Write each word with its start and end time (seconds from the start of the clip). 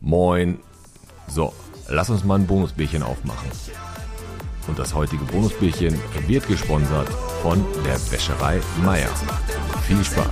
Moin. 0.00 0.58
So, 1.28 1.52
lass 1.88 2.08
uns 2.08 2.24
mal 2.24 2.36
ein 2.36 2.46
Bonusbierchen 2.46 3.02
aufmachen. 3.02 3.50
Und 4.66 4.78
das 4.78 4.94
heutige 4.94 5.24
Bonusbierchen 5.24 6.00
wird 6.26 6.48
gesponsert 6.48 7.08
von 7.42 7.62
der 7.84 8.00
Wäscherei 8.10 8.60
Meier. 8.82 9.10
Viel 9.86 10.02
Spaß. 10.02 10.26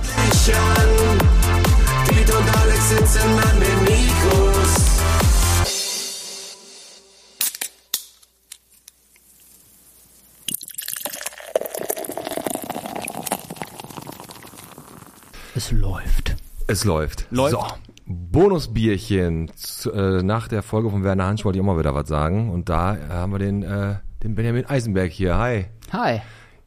Es 15.55 15.71
läuft. 15.71 16.35
Es 16.65 16.83
läuft. 16.85 17.27
Läuft. 17.29 17.51
So, 17.51 17.67
Bonusbierchen. 18.09 19.51
Äh, 19.93 20.23
Nach 20.23 20.47
der 20.47 20.63
Folge 20.63 20.89
von 20.89 21.03
Werner 21.03 21.27
Hansch 21.27 21.45
wollte 21.45 21.59
ich 21.59 21.61
auch 21.61 21.67
mal 21.67 21.77
wieder 21.77 21.93
was 21.93 22.07
sagen. 22.07 22.49
Und 22.49 22.67
da 22.67 22.97
haben 23.07 23.31
wir 23.31 23.39
den, 23.39 23.61
äh, 23.61 23.95
den 24.23 24.33
Benjamin 24.33 24.65
Eisenberg 24.65 25.11
hier. 25.11 25.37
Hi. 25.37 25.67
Hi. 25.93 26.21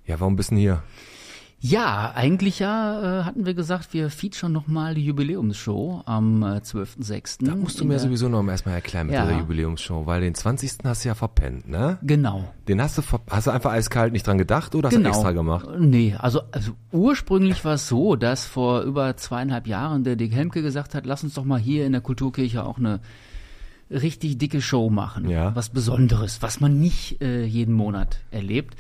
Ja, 0.07 0.21
warum 0.21 0.37
bist 0.37 0.53
du 0.53 0.57
hier? 0.57 0.83
Ja, 1.65 2.11
eigentlich 2.17 2.59
ja, 2.59 3.21
äh, 3.21 3.23
hatten 3.23 3.47
wir 3.47 3.55
gesagt, 3.55 3.95
wir 3.95 4.11
featuren 4.11 4.51
nochmal 4.51 4.97
die 4.97 5.05
Jubiläumsshow 5.05 6.03
am 6.07 6.43
äh, 6.43 6.57
12.06. 6.57 7.47
Da 7.47 7.55
musst 7.55 7.79
du 7.79 7.85
mir 7.85 7.91
der- 7.91 8.01
sowieso 8.01 8.29
noch 8.29 8.45
erstmal 8.49 8.75
erklären 8.75 9.07
mit 9.07 9.15
Ja. 9.15 9.25
dieser 9.27 9.39
Jubiläumsshow, 9.39 10.05
weil 10.05 10.23
den 10.23 10.35
20. 10.35 10.79
hast 10.85 11.05
du 11.05 11.09
ja 11.11 11.15
verpennt, 11.15 11.69
ne? 11.69 11.99
Genau. 12.03 12.53
Den 12.67 12.83
hast 12.83 12.99
du, 12.99 13.03
hast 13.31 13.47
du 13.47 13.53
einfach 13.53 13.71
eiskalt 13.71 14.13
nicht 14.13 14.27
dran 14.27 14.39
gedacht 14.39 14.75
oder 14.75 14.89
hast 14.89 14.95
du 14.95 14.99
Genau. 14.99 15.11
extra 15.11 15.31
gemacht? 15.31 15.69
Nee, 15.79 16.17
also, 16.19 16.41
also 16.51 16.73
ursprünglich 16.91 17.65
war 17.65 17.75
es 17.75 17.87
so, 17.87 18.17
dass 18.17 18.45
vor 18.45 18.81
über 18.83 19.17
zweieinhalb 19.17 19.69
Jahren 19.69 20.03
der 20.03 20.17
Dick 20.17 20.35
Hemke 20.35 20.63
gesagt 20.63 20.97
hat, 20.97 21.07
lass 21.07 21.23
uns 21.23 21.35
doch 21.35 21.45
mal 21.45 21.61
hier 21.61 21.87
in 21.87 21.93
der 21.93 22.01
Kulturkirche 22.01 22.65
auch 22.65 22.79
eine 22.79 22.99
richtig 23.89 24.37
dicke 24.39 24.61
Show 24.61 24.91
machen. 24.91 25.29
Ja. 25.29 25.55
Was 25.55 25.69
Besonderes, 25.69 26.43
was 26.43 26.59
man 26.59 26.81
nicht 26.81 27.23
äh, 27.23 27.45
jeden 27.45 27.75
Monat 27.75 28.19
erlebt. 28.33 28.75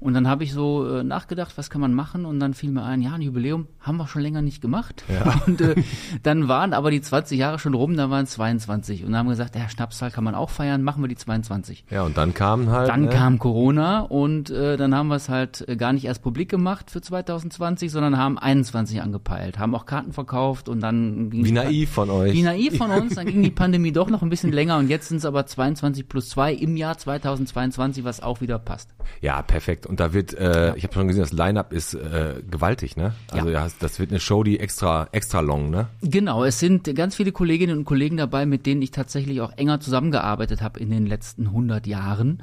Und 0.00 0.14
dann 0.14 0.28
habe 0.28 0.44
ich 0.44 0.52
so 0.52 0.98
äh, 0.98 1.02
nachgedacht, 1.02 1.56
was 1.56 1.70
kann 1.70 1.80
man 1.80 1.94
machen? 1.94 2.24
Und 2.24 2.40
dann 2.40 2.54
fiel 2.54 2.70
mir 2.70 2.84
ein, 2.84 3.00
ja, 3.00 3.12
ein 3.14 3.22
Jubiläum 3.22 3.66
haben 3.80 3.96
wir 3.96 4.06
schon 4.06 4.22
länger 4.22 4.42
nicht 4.42 4.60
gemacht. 4.60 5.04
Und 5.46 5.60
äh, 5.60 5.76
dann 6.22 6.48
waren 6.48 6.72
aber 6.72 6.90
die 6.90 7.00
20 7.00 7.38
Jahre 7.38 7.58
schon 7.58 7.74
rum, 7.74 7.96
dann 7.96 8.10
waren 8.10 8.24
es 8.24 8.32
22. 8.32 9.04
Und 9.04 9.12
dann 9.12 9.20
haben 9.20 9.26
wir 9.26 9.32
gesagt, 9.32 9.56
ja, 9.56 9.68
Schnapszahl 9.68 10.10
kann 10.10 10.24
man 10.24 10.34
auch 10.34 10.50
feiern, 10.50 10.82
machen 10.82 11.02
wir 11.02 11.08
die 11.08 11.16
22. 11.16 11.84
Ja, 11.90 12.02
und 12.02 12.16
dann 12.16 12.34
kam 12.34 12.70
halt. 12.70 12.88
Dann 12.88 13.02
ne? 13.02 13.10
kam 13.10 13.38
Corona 13.38 14.00
und 14.00 14.50
äh, 14.50 14.76
dann 14.76 14.94
haben 14.94 15.08
wir 15.08 15.16
es 15.16 15.28
halt 15.28 15.66
äh, 15.68 15.76
gar 15.76 15.92
nicht 15.92 16.04
erst 16.04 16.22
publik 16.22 16.48
gemacht 16.48 16.90
für 16.90 17.00
2020, 17.00 17.90
sondern 17.90 18.18
haben 18.18 18.38
21 18.38 19.02
angepeilt, 19.02 19.58
haben 19.58 19.74
auch 19.74 19.86
Karten 19.86 20.12
verkauft 20.12 20.68
und 20.68 20.80
dann 20.80 21.30
ging 21.30 21.44
Wie 21.44 21.52
naiv 21.52 21.90
von 21.90 22.10
euch. 22.10 22.32
Wie 22.32 22.42
naiv 22.42 22.76
von 22.76 22.90
uns, 23.00 23.14
dann 23.14 23.26
ging 23.26 23.42
die 23.42 23.50
Pandemie 23.50 23.92
doch 23.92 24.10
noch 24.10 24.22
ein 24.22 24.30
bisschen 24.30 24.52
länger 24.52 24.78
und 24.78 24.88
jetzt 24.88 25.08
sind 25.08 25.18
es 25.18 25.24
aber 25.24 25.46
22 25.46 26.08
plus 26.08 26.28
2 26.30 26.54
im 26.54 26.76
Jahr 26.76 26.98
2022, 26.98 28.04
was 28.04 28.22
auch 28.22 28.40
wieder 28.40 28.58
passt. 28.58 28.90
Ja, 29.20 29.42
perfekt. 29.42 29.85
Und 29.86 30.00
da 30.00 30.12
wird, 30.12 30.34
äh, 30.34 30.76
ich 30.76 30.84
habe 30.84 30.94
schon 30.94 31.08
gesehen, 31.08 31.22
das 31.22 31.32
Line-Up 31.32 31.72
ist 31.72 31.94
äh, 31.94 32.42
gewaltig, 32.50 32.96
ne? 32.96 33.14
Also 33.30 33.48
ja. 33.48 33.66
das 33.78 33.98
wird 33.98 34.10
eine 34.10 34.20
Show, 34.20 34.42
die 34.42 34.60
extra, 34.60 35.08
extra 35.12 35.40
long, 35.40 35.70
ne? 35.70 35.88
Genau, 36.02 36.44
es 36.44 36.58
sind 36.58 36.94
ganz 36.94 37.16
viele 37.16 37.32
Kolleginnen 37.32 37.78
und 37.78 37.84
Kollegen 37.84 38.16
dabei, 38.16 38.46
mit 38.46 38.66
denen 38.66 38.82
ich 38.82 38.90
tatsächlich 38.90 39.40
auch 39.40 39.52
enger 39.56 39.80
zusammengearbeitet 39.80 40.62
habe 40.62 40.80
in 40.80 40.90
den 40.90 41.06
letzten 41.06 41.46
100 41.46 41.86
Jahren. 41.86 42.42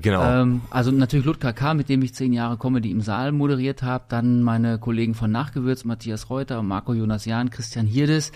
Genau. 0.00 0.24
Ähm, 0.24 0.62
also 0.70 0.90
natürlich 0.90 1.26
Ludger 1.26 1.52
K., 1.52 1.74
mit 1.74 1.88
dem 1.88 2.02
ich 2.02 2.14
zehn 2.14 2.32
Jahre 2.32 2.58
Comedy 2.58 2.90
im 2.90 3.00
Saal 3.00 3.32
moderiert 3.32 3.82
habe, 3.82 4.04
dann 4.08 4.42
meine 4.42 4.78
Kollegen 4.78 5.14
von 5.14 5.30
Nachgewürz, 5.30 5.84
Matthias 5.84 6.30
Reuter, 6.30 6.62
Marco 6.62 6.94
Jonas 6.94 7.24
Jahn, 7.24 7.50
Christian 7.50 7.86
Hirdes. 7.86 8.32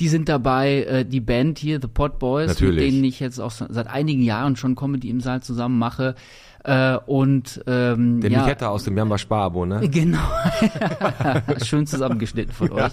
Die 0.00 0.08
sind 0.08 0.28
dabei, 0.28 0.84
äh, 0.84 1.04
die 1.04 1.20
Band 1.20 1.58
hier, 1.58 1.80
The 1.80 1.88
Pot 1.88 2.18
Boys, 2.18 2.48
Natürlich. 2.48 2.76
mit 2.76 2.84
denen 2.84 3.04
ich 3.04 3.20
jetzt 3.20 3.40
auch 3.40 3.50
seit 3.50 3.88
einigen 3.88 4.22
Jahren 4.22 4.56
schon 4.56 4.76
Comedy 4.76 5.10
im 5.10 5.20
Saal 5.20 5.42
zusammen 5.42 5.78
mache. 5.78 6.14
Äh, 6.68 6.98
und 7.06 7.62
ähm, 7.66 8.20
Der 8.20 8.30
ja, 8.30 8.42
Miketta 8.42 8.68
aus 8.68 8.84
dem 8.84 8.96
Jamba 8.96 9.16
Sparabo, 9.16 9.64
ne? 9.64 9.80
Genau. 9.90 10.18
Schön 11.64 11.86
zusammengeschnitten 11.86 12.52
von 12.52 12.72
euch. 12.72 12.92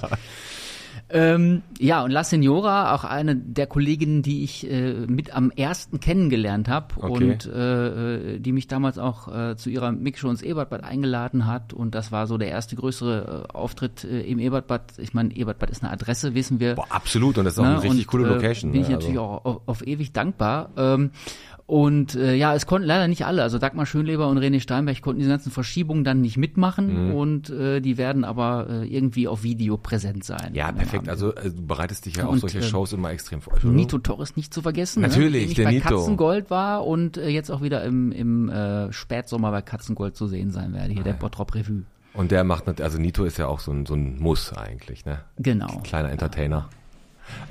Ähm, 1.07 1.61
ja, 1.77 2.03
und 2.03 2.09
La 2.09 2.23
Senora, 2.23 2.95
auch 2.95 3.03
eine 3.03 3.35
der 3.35 3.67
Kolleginnen, 3.67 4.23
die 4.23 4.43
ich 4.43 4.69
äh, 4.71 4.93
mit 5.07 5.35
am 5.35 5.51
ersten 5.51 5.99
kennengelernt 5.99 6.67
habe 6.67 6.95
Okay. 6.99 7.11
und 7.31 7.45
äh, 7.45 8.35
äh, 8.35 8.39
die 8.39 8.51
mich 8.51 8.67
damals 8.67 8.97
auch 8.97 9.27
äh, 9.27 9.55
zu 9.55 9.69
ihrer 9.69 9.91
Mixshow 9.91 10.29
ins 10.31 10.41
Ebertbad 10.41 10.83
eingeladen 10.83 11.45
hat. 11.45 11.73
Und 11.73 11.93
das 11.93 12.11
war 12.11 12.25
so 12.25 12.39
der 12.39 12.47
erste 12.49 12.75
größere 12.75 13.45
äh, 13.49 13.53
Auftritt 13.53 14.03
äh, 14.03 14.21
im 14.21 14.39
Ebertbad. 14.39 14.93
Ich 14.97 15.13
meine, 15.13 15.35
Ebertbad 15.35 15.69
ist 15.69 15.83
eine 15.83 15.91
Adresse, 15.91 16.33
wissen 16.33 16.59
wir. 16.59 16.73
Boah, 16.73 16.87
absolut. 16.89 17.37
Und 17.37 17.45
das 17.45 17.53
ist 17.53 17.59
auch 17.59 17.63
Ne? 17.65 17.69
eine 17.71 17.83
richtig 17.83 17.99
und, 18.05 18.07
coole 18.07 18.27
Location. 18.27 18.71
Bin 18.71 18.81
ich 18.81 18.87
ne? 18.87 18.95
natürlich 18.95 19.19
also. 19.19 19.29
auch 19.29 19.45
auf, 19.45 19.61
auf 19.67 19.85
ewig 19.87 20.11
dankbar. 20.11 20.69
Ähm, 20.75 21.11
und 21.67 22.13
äh, 22.13 22.35
ja, 22.35 22.53
es 22.53 22.67
konnten 22.67 22.87
leider 22.87 23.07
nicht 23.07 23.25
alle. 23.25 23.41
Also 23.41 23.57
Dagmar 23.57 23.87
Schönleber 23.87 24.27
und 24.27 24.37
René 24.37 24.59
Steinberg 24.59 25.01
konnten 25.01 25.19
diese 25.19 25.31
ganzen 25.31 25.51
Verschiebungen 25.51 26.03
dann 26.03 26.21
nicht 26.21 26.37
mitmachen 26.37 27.09
Mhm. 27.09 27.15
und 27.15 27.49
äh, 27.49 27.79
die 27.81 27.97
werden 27.97 28.23
aber 28.23 28.67
äh, 28.69 28.85
irgendwie 28.87 29.27
auf 29.27 29.41
Video 29.41 29.75
präsent 29.77 30.23
sein. 30.23 30.51
Ja, 30.53 30.71
perfekt. 30.71 31.09
Also 31.09 31.33
äh, 31.33 31.49
du 31.49 31.65
bereitest 31.65 32.05
dich 32.05 32.17
ja 32.17 32.25
auf 32.25 32.33
Und, 32.33 32.39
solche 32.39 32.59
äh, 32.59 32.63
Shows 32.63 32.93
immer 32.93 33.09
extrem 33.09 33.41
vor. 33.41 33.53
Nito 33.63 33.97
Torres 33.97 34.35
nicht 34.35 34.53
zu 34.53 34.61
vergessen. 34.61 35.01
Natürlich, 35.01 35.49
ne? 35.49 35.53
der 35.55 35.63
bei 35.63 35.71
Nito. 35.71 35.89
Katzengold 35.89 36.49
war 36.51 36.85
und 36.85 37.17
äh, 37.17 37.29
jetzt 37.29 37.49
auch 37.49 37.63
wieder 37.63 37.83
im, 37.83 38.11
im 38.11 38.49
äh, 38.49 38.93
Spätsommer 38.93 39.49
bei 39.49 39.63
Katzengold 39.63 40.15
zu 40.15 40.27
sehen 40.27 40.51
sein 40.51 40.71
werde. 40.73 40.91
Hier 40.93 41.01
Ah, 41.01 41.05
der 41.05 41.13
Bottrop 41.13 41.55
Revue. 41.55 41.81
Und 42.13 42.29
der 42.31 42.43
macht, 42.43 42.79
also 42.79 42.99
Nito 42.99 43.25
ist 43.25 43.37
ja 43.39 43.47
auch 43.47 43.59
so 43.59 43.71
ein, 43.71 43.85
so 43.87 43.95
ein 43.95 44.19
Muss 44.19 44.53
eigentlich, 44.53 45.03
ne? 45.05 45.19
Genau. 45.37 45.81
Kleiner 45.83 46.11
Entertainer. 46.11 46.69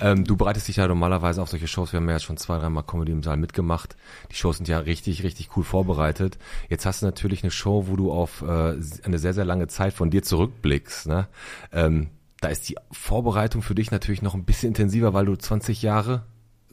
Ähm, 0.01 0.25
du 0.25 0.37
bereitest 0.37 0.69
dich 0.69 0.77
ja 0.77 0.89
normalerweise 0.89 1.43
auf 1.43 1.49
solche 1.49 1.69
Shows. 1.69 1.93
Wir 1.93 2.01
haben 2.01 2.09
ja 2.09 2.19
schon 2.19 2.37
zwei, 2.37 2.59
dreimal 2.59 2.85
Comedy 2.85 3.13
im 3.13 3.23
Saal 3.23 3.37
mitgemacht. 3.37 3.97
Die 4.31 4.37
Shows 4.37 4.57
sind 4.57 4.69
ja 4.69 4.79
richtig, 4.79 5.23
richtig 5.23 5.57
cool 5.57 5.65
vorbereitet. 5.65 6.39
Jetzt 6.69 6.87
hast 6.87 7.03
du 7.03 7.07
natürlich 7.07 7.43
eine 7.43 7.51
Show, 7.51 7.87
wo 7.89 7.97
du 7.97 8.13
auf 8.13 8.43
äh, 8.43 8.77
eine 9.05 9.19
sehr, 9.19 9.35
sehr 9.35 9.45
lange 9.45 9.69
Zeit 9.69 9.93
von 9.93 10.11
dir 10.11 10.23
zurückblickst. 10.23 11.07
Ne? 11.07 11.29
Ähm, 11.73 12.11
da 12.41 12.49
ist 12.49 12.69
die 12.69 12.77
Vorbereitung 12.93 13.63
für 13.63 13.75
dich 13.75 13.91
natürlich 13.91 14.23
noch 14.23 14.35
ein 14.35 14.45
bisschen 14.45 14.69
intensiver, 14.69 15.15
weil 15.15 15.27
du 15.27 15.37
20 15.37 15.83
Jahre 15.83 16.25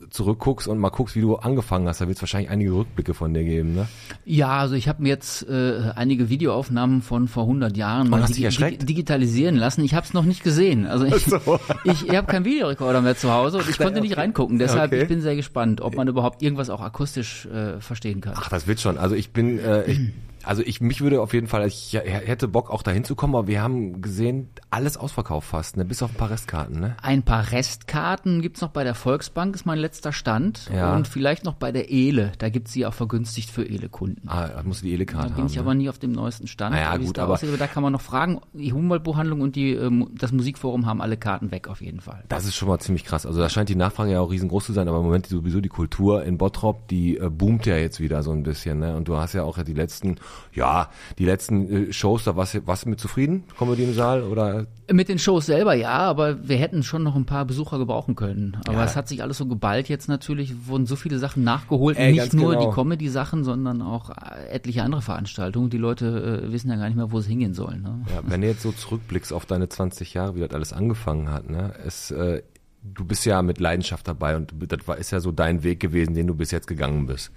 zurückguckst 0.10 0.68
und 0.68 0.78
mal 0.78 0.90
guckst, 0.90 1.16
wie 1.16 1.22
du 1.22 1.36
angefangen 1.36 1.88
hast. 1.88 2.02
Da 2.02 2.08
wird 2.08 2.18
es 2.18 2.22
wahrscheinlich 2.22 2.50
einige 2.50 2.72
Rückblicke 2.74 3.14
von 3.14 3.34
dir 3.34 3.44
geben. 3.44 3.74
Ne? 3.74 3.88
Ja, 4.26 4.58
also 4.60 4.76
ich 4.76 4.88
habe 4.88 5.02
mir 5.04 5.10
jetzt 5.10 5.48
äh, 5.48 5.92
einige 5.96 6.30
Videoaufnahmen 6.30 7.02
von 7.02 7.28
vor 7.28 7.44
100 7.44 7.76
Jahren 7.78 8.10
mal 8.10 8.22
dich 8.26 8.44
erschreckt? 8.44 8.88
digitalisieren 8.88 9.56
lassen. 9.56 9.84
Ich 9.84 9.94
habe 9.94 10.06
es 10.06 10.14
noch 10.14 10.26
nicht 10.26 10.44
gesehen. 10.44 10.86
Also 10.86 11.06
ich, 11.06 11.28
ich, 11.86 12.08
ich 12.08 12.16
habe 12.16 12.28
keinen 12.28 12.46
Videorekorder 12.46 13.02
mehr 13.02 13.16
zu 13.16 13.32
Hause 13.32 13.58
und 13.60 13.70
ich 13.70 13.78
konnte 13.78 14.02
nicht 14.02 14.18
reingucken. 14.18 14.60
Deshalb 14.60 14.92
Okay. 14.92 15.04
ich 15.04 15.08
bin 15.08 15.22
sehr 15.22 15.36
gespannt, 15.36 15.80
ob 15.82 15.96
man 15.96 16.08
überhaupt 16.08 16.42
irgendwas 16.42 16.70
auch 16.70 16.82
akustisch 16.82 17.46
äh, 17.46 17.80
verstehen 17.80 18.20
kann. 18.20 18.34
Ach, 18.36 18.50
das 18.50 18.68
wird 18.68 18.80
schon. 18.82 18.98
Also 18.98 19.16
ich 19.16 19.32
bin, 19.32 19.58
äh, 19.60 19.84
ich, 19.90 20.00
also 20.46 20.62
ich 20.64 20.82
mich 20.82 21.02
würde 21.02 21.22
auf 21.22 21.34
jeden 21.34 21.48
Fall, 21.48 21.66
ich 21.68 21.94
hätte 21.94 22.48
Bock 22.48 22.70
auch 22.70 22.84
dahin 22.84 23.04
zu 23.04 23.16
kommen, 23.16 23.36
aber 23.36 23.48
wir 23.48 23.62
haben 23.62 24.02
gesehen, 24.02 24.50
alles 24.70 24.98
ausverkauft 24.98 25.48
fast, 25.50 25.78
ne? 25.78 25.86
bis 25.86 26.02
auf 26.04 26.12
ein 26.12 26.18
paar 26.18 26.30
Restkarten. 26.30 26.80
Ne? 26.80 26.96
Ein 27.02 27.24
paar 27.24 27.52
Restkarten 27.52 28.42
gibt's 28.42 28.62
noch 28.62 28.70
bei 28.70 28.84
der 28.84 28.96
Volksbank, 28.96 29.56
ist 29.56 29.66
mein 29.66 29.78
letzter 29.80 30.12
Stand. 30.14 30.70
Ja. 30.74 30.96
Und 30.96 31.08
vielleicht 31.08 31.44
noch 31.46 31.56
bei 31.56 31.72
der 31.72 31.90
Ele. 31.90 32.32
Da 32.38 32.50
gibt's 32.50 32.72
sie 32.74 32.86
auch 32.86 32.94
vergünstigt 32.94 33.50
für 33.50 33.64
Ele-Kunden. 33.64 34.28
Ah, 34.28 34.48
da 34.48 34.64
musst 34.64 34.82
du 34.82 34.86
die 34.86 34.92
Da 34.92 34.96
Ele-Karte 34.96 35.30
bin 35.30 35.38
haben. 35.38 35.46
ich 35.48 35.56
ne? 35.56 35.62
aber 35.62 35.74
nie 35.74 35.90
auf 35.90 36.00
dem 36.00 36.12
neuesten 36.12 36.48
Stand. 36.48 36.76
Naja, 36.76 36.96
es 36.96 37.06
gut, 37.06 37.18
da 37.18 37.24
aber- 37.24 37.34
aussieht. 37.34 37.50
aber 37.50 37.58
da 37.58 37.68
kann 37.68 37.84
man 37.84 37.94
noch 37.94 38.02
fragen. 38.02 38.40
Die 38.54 38.74
Humboldt-Buchhandlung 38.74 39.42
und 39.42 39.56
die, 39.56 39.72
ähm, 39.74 40.10
das 40.18 40.32
Musikforum 40.32 40.86
haben 40.86 41.02
alle 41.02 41.18
Karten 41.18 41.52
weg 41.52 41.68
auf 41.68 41.82
jeden 41.82 42.02
Fall. 42.02 42.24
Das 42.30 42.46
ist 42.46 42.56
schon 42.56 42.68
mal 42.68 42.80
ziemlich 42.80 43.04
krass. 43.06 43.26
Also 43.26 43.40
da 43.40 43.50
scheint 43.50 43.70
die 43.70 43.76
Nachfrage 43.76 44.12
ja 44.12 44.20
auch 44.22 44.32
riesengroß 44.32 44.66
zu 44.66 44.74
sein, 44.74 44.88
aber 44.88 44.98
im 45.00 45.04
Moment 45.06 45.28
sowieso 45.28 45.62
die 45.62 45.70
Kultur 45.70 46.24
in 46.24 46.38
Bottrop, 46.38 46.88
die 46.88 47.18
äh, 47.18 47.30
boomt 47.30 47.66
ja 47.66 47.78
jetzt 47.78 48.00
wieder 48.00 48.24
so 48.24 48.32
ein 48.32 48.44
bisschen. 48.44 48.80
Ne? 48.80 48.96
Und 48.96 49.08
du 49.08 49.18
hast 49.18 49.34
ja 49.34 49.44
auch 49.44 49.58
ja 49.58 49.64
die 49.64 49.74
letzten, 49.74 50.16
ja, 50.54 50.90
die 51.18 51.26
letzten 51.26 51.90
äh, 51.90 51.94
Shows, 51.94 52.24
da 52.26 52.36
warst, 52.36 52.54
du- 52.56 52.68
warst 52.68 52.86
du 52.86 52.90
mit 52.90 53.00
zufrieden? 53.00 53.44
Comedy 53.58 53.84
im 53.84 53.94
Saal? 53.94 54.24
Oder 54.24 54.68
Mit 54.92 55.08
den 55.10 55.18
Shows 55.20 55.46
selber 55.46 55.74
ja, 55.74 55.90
aber 56.00 56.48
wir 56.48 56.58
hätten 56.58 56.84
schon 56.84 57.04
noch 57.04 57.16
ein 57.16 57.26
paar 57.26 57.46
Besucher 57.46 57.78
gebrauchen 57.78 58.16
können. 58.16 58.58
Aber 58.68 58.78
Ja. 58.80 58.84
es 58.86 58.96
hat 58.96 59.08
sich 59.08 59.22
alles 59.22 59.38
so 59.38 59.46
geballt 59.46 59.88
jetzt 59.90 60.10
natürlich, 60.10 60.68
wurden 60.68 60.86
so 60.86 60.96
viele 60.96 61.20
Sachen 61.20 61.44
nachgeholt. 61.44 61.98
Ey, 61.98 62.12
nicht 62.14 62.34
nur 62.34 62.52
genau. 62.54 62.70
die 62.70 62.76
Comedy-Sachen, 62.76 63.44
sondern 63.44 63.82
auch 63.82 64.10
äh, 64.10 64.50
etliche 64.50 64.84
andere 64.84 65.02
Veranstaltungen. 65.02 65.70
Die 65.70 65.78
Leute 65.78 66.44
äh, 66.48 66.52
wissen 66.52 66.70
ja 66.70 66.76
gar 66.76 66.88
nicht 66.88 66.98
mehr, 66.98 67.12
wo 67.12 67.20
es 67.20 67.28
hingehen 67.28 67.54
soll. 67.54 67.78
Ne? 67.78 68.04
ja, 68.10 68.22
wenn 68.26 68.42
du 68.42 68.48
jetzt 68.48 68.62
so 68.62 68.72
zurückblickst 68.72 69.32
auf 69.32 69.46
deine 69.46 69.70
20 69.70 70.14
Jahre, 70.14 70.36
wie 70.36 70.40
das 70.42 70.52
alles 70.52 70.74
angefangen 70.74 71.30
hat, 71.32 71.50
ne? 71.50 71.74
Es, 71.86 72.12
äh, 72.12 72.44
du 72.84 73.06
bist 73.06 73.26
ja 73.26 73.42
mit 73.44 73.60
Leidenschaft 73.60 74.08
dabei 74.08 74.36
und 74.36 74.54
das 74.68 74.88
war, 74.88 74.98
ist 74.98 75.12
ja 75.12 75.20
so 75.20 75.32
dein 75.32 75.64
Weg 75.64 75.80
gewesen, 75.80 76.14
den 76.16 76.26
du 76.28 76.34
bis 76.36 76.50
jetzt 76.52 76.66
gegangen 76.68 77.06
bist. 77.06 77.32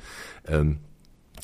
Ähm, 0.49 0.79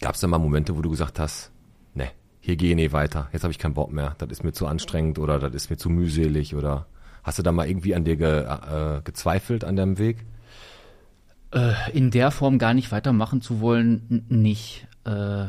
Gab 0.01 0.15
es 0.15 0.21
da 0.21 0.27
mal 0.27 0.39
Momente, 0.39 0.77
wo 0.77 0.83
du 0.83 0.91
gesagt 0.91 1.19
hast, 1.19 1.51
ne, 1.95 2.11
hier 2.41 2.57
gehe 2.57 2.71
ich 2.71 2.77
nicht 2.77 2.93
weiter, 2.93 3.29
jetzt 3.33 3.43
habe 3.43 3.53
ich 3.53 3.59
keinen 3.59 3.75
Bock 3.75 3.93
mehr, 3.93 4.15
das 4.19 4.29
ist 4.31 4.45
mir 4.45 4.53
zu 4.53 4.67
anstrengend 4.67 5.19
oder 5.19 5.39
das 5.39 5.55
ist 5.55 5.71
mir 5.71 5.77
zu 5.77 5.91
mühselig 5.91 6.55
oder 6.55 6.87
hast 7.23 7.39
du 7.39 7.43
da 7.43 7.53
mal 7.53 7.69
irgendwie 7.69 7.95
an 7.95 8.05
dir 8.05 8.17
ge, 8.17 8.45
äh, 8.45 9.03
gezweifelt 9.05 9.65
an 9.65 9.77
deinem 9.77 9.99
Weg? 9.99 10.25
Äh, 11.53 11.73
in 11.93 12.11
der 12.11 12.31
Form 12.31 12.59
gar 12.59 12.75
nicht 12.75 12.93
weitermachen 12.93 13.43
zu 13.43 13.61
wollen, 13.61 14.25
nicht. 14.29 14.87
Äh, 15.05 15.45
äh, 15.45 15.49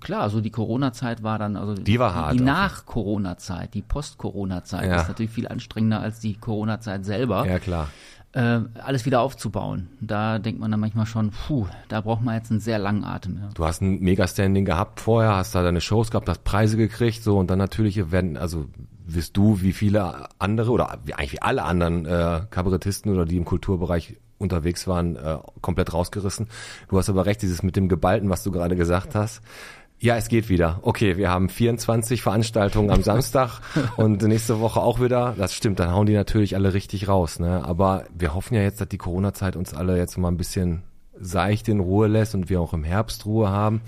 klar, 0.00 0.28
so 0.30 0.40
die 0.40 0.50
Corona-Zeit 0.50 1.22
war 1.22 1.38
dann, 1.38 1.56
also 1.56 1.74
Die 1.74 1.98
war 1.98 2.14
hart, 2.14 2.34
Die 2.34 2.40
Nach-Corona-Zeit, 2.40 3.72
die 3.74 3.82
Post-Corona-Zeit 3.82 4.86
Ja. 4.88 5.00
ist 5.00 5.08
natürlich 5.08 5.30
viel 5.30 5.48
anstrengender 5.48 6.00
als 6.00 6.20
die 6.20 6.34
Corona-Zeit 6.34 7.04
selber. 7.04 7.46
Ja, 7.46 7.58
klar. 7.58 7.88
Äh, 8.32 8.60
alles 8.82 9.06
wieder 9.06 9.20
aufzubauen. 9.20 9.88
Da 10.00 10.38
denkt 10.38 10.60
man 10.60 10.70
dann 10.70 10.80
manchmal 10.80 11.06
schon, 11.06 11.30
puh, 11.30 11.66
da 11.88 12.00
braucht 12.00 12.22
man 12.22 12.34
jetzt 12.34 12.50
einen 12.50 12.60
sehr 12.60 12.78
langen 12.78 13.04
Atem. 13.04 13.38
Ja. 13.38 13.48
Du 13.54 13.64
hast 13.64 13.80
ein 13.80 14.00
Mega-Standing 14.00 14.64
gehabt 14.64 15.00
vorher, 15.00 15.36
hast 15.36 15.54
da 15.54 15.62
deine 15.62 15.80
Shows 15.80 16.10
gehabt, 16.10 16.28
hast 16.28 16.44
Preise 16.44 16.76
gekriegt, 16.76 17.22
so 17.22 17.38
und 17.38 17.50
dann 17.50 17.58
natürlich 17.58 18.10
werden, 18.10 18.36
also 18.36 18.66
wirst 19.06 19.36
du 19.36 19.62
wie 19.62 19.72
viele 19.72 20.28
andere 20.38 20.70
oder 20.70 20.98
wie 21.04 21.14
eigentlich 21.14 21.32
wie 21.32 21.42
alle 21.42 21.62
anderen 21.62 22.04
äh, 22.04 22.42
Kabarettisten 22.50 23.12
oder 23.12 23.24
die 23.24 23.38
im 23.38 23.46
Kulturbereich 23.46 24.16
unterwegs 24.36 24.86
waren, 24.86 25.16
äh, 25.16 25.38
komplett 25.62 25.92
rausgerissen. 25.92 26.48
Du 26.88 26.98
hast 26.98 27.08
aber 27.08 27.26
recht, 27.26 27.42
dieses 27.42 27.62
mit 27.62 27.76
dem 27.76 27.88
Geballten, 27.88 28.30
was 28.30 28.44
du 28.44 28.52
gerade 28.52 28.76
gesagt 28.76 29.14
hast. 29.14 29.40
Ja, 30.00 30.16
es 30.16 30.28
geht 30.28 30.48
wieder. 30.48 30.78
Okay, 30.82 31.16
wir 31.16 31.28
haben 31.28 31.48
24 31.48 32.22
Veranstaltungen 32.22 32.90
am 32.90 33.02
Samstag 33.02 33.60
und 33.96 34.22
nächste 34.22 34.60
Woche 34.60 34.80
auch 34.80 35.00
wieder. 35.00 35.34
Das 35.36 35.54
stimmt, 35.54 35.80
dann 35.80 35.92
hauen 35.92 36.06
die 36.06 36.14
natürlich 36.14 36.54
alle 36.54 36.72
richtig 36.72 37.08
raus. 37.08 37.40
Ne? 37.40 37.64
Aber 37.64 38.04
wir 38.16 38.32
hoffen 38.32 38.54
ja 38.54 38.62
jetzt, 38.62 38.80
dass 38.80 38.88
die 38.88 38.98
Corona-Zeit 38.98 39.56
uns 39.56 39.74
alle 39.74 39.96
jetzt 39.96 40.16
mal 40.16 40.28
ein 40.28 40.36
bisschen 40.36 40.82
seicht 41.20 41.68
in 41.68 41.80
Ruhe 41.80 42.06
lässt 42.06 42.36
und 42.36 42.48
wir 42.48 42.60
auch 42.60 42.74
im 42.74 42.84
Herbst 42.84 43.26
Ruhe 43.26 43.48
haben. 43.48 43.80